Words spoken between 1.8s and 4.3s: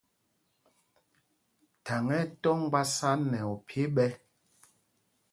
Thaŋ ɛ́ ɛ́ tɔ́ mgbásá nɛ ophyē ɓɛ̄.